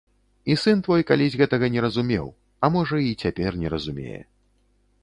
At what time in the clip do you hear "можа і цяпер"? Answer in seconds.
2.79-3.51